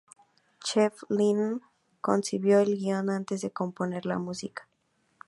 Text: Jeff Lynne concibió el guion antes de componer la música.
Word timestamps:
Jeff 0.65 1.03
Lynne 1.09 1.61
concibió 2.01 2.57
el 2.59 2.75
guion 2.75 3.11
antes 3.11 3.41
de 3.41 3.51
componer 3.51 4.07
la 4.07 4.17
música. 4.17 4.67